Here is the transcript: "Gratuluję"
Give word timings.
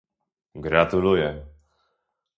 "Gratuluję" 0.63 1.45